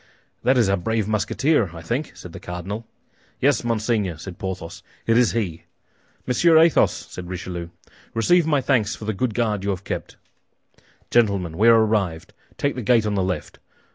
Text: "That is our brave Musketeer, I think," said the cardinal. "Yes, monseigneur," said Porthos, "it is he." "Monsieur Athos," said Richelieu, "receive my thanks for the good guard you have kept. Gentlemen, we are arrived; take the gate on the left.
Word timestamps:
"That 0.41 0.57
is 0.57 0.67
our 0.67 0.77
brave 0.77 1.07
Musketeer, 1.07 1.69
I 1.75 1.83
think," 1.83 2.13
said 2.15 2.33
the 2.33 2.39
cardinal. 2.39 2.87
"Yes, 3.39 3.63
monseigneur," 3.63 4.17
said 4.17 4.39
Porthos, 4.39 4.81
"it 5.05 5.15
is 5.15 5.33
he." 5.33 5.65
"Monsieur 6.25 6.57
Athos," 6.57 6.91
said 6.91 7.29
Richelieu, 7.29 7.69
"receive 8.15 8.47
my 8.47 8.61
thanks 8.61 8.95
for 8.95 9.05
the 9.05 9.13
good 9.13 9.35
guard 9.35 9.63
you 9.63 9.69
have 9.69 9.83
kept. 9.83 10.15
Gentlemen, 11.11 11.55
we 11.55 11.67
are 11.67 11.77
arrived; 11.85 12.33
take 12.57 12.73
the 12.73 12.81
gate 12.81 13.05
on 13.05 13.13
the 13.13 13.21
left. 13.21 13.59